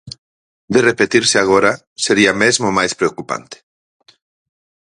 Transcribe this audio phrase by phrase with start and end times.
[0.73, 1.71] De repetirse agora,
[2.05, 3.57] sería mesmo máis preocupante.